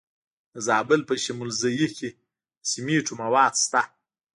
[0.53, 2.15] د زابل په شمولزای کې د
[2.71, 3.81] سمنټو مواد شته.